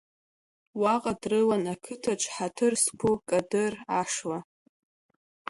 Уаҟа 0.81 1.13
дрылан 1.21 1.65
ақыҭаҿ 1.73 2.21
ҳаҭыр 2.33 2.73
зқәу 2.83 3.15
Кадыр 3.27 3.73
ашла. 3.99 4.39